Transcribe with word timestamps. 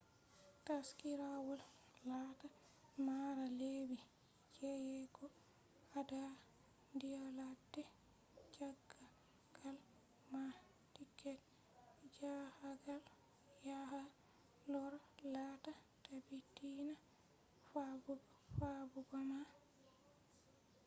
taskirawol 0.65 1.61
laata 2.09 2.47
mara 3.05 3.45
lebbi 3.59 3.97
jeyego 4.55 5.25
gaada 5.91 6.21
nyalade 7.11 7.83
njahagal 8.47 9.75
ma.tiket 10.31 11.41
njahagal 12.05 13.03
yaha 13.67 14.01
loora 14.71 14.99
laata 15.33 15.71
taabitiinaa 16.03 17.89
fabbugoma 18.57 19.39